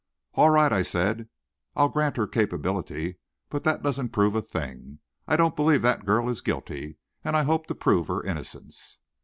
"All 0.33 0.49
right," 0.49 0.73
I 0.73 0.81
said, 0.81 1.29
"I'll 1.75 1.87
grant 1.89 2.17
her 2.17 2.25
capability, 2.25 3.19
but 3.51 3.63
that 3.65 3.83
doesn't 3.83 4.09
prove 4.09 4.33
a 4.33 4.41
thing. 4.41 4.97
I 5.27 5.35
don't 5.35 5.55
believe 5.55 5.83
that 5.83 6.07
girl 6.07 6.27
is 6.27 6.41
guilty, 6.41 6.97
and 7.23 7.37
I 7.37 7.43
hope 7.43 7.67
to 7.67 7.75
prove 7.75 8.07
her 8.07 8.23
innocence." 8.23 8.97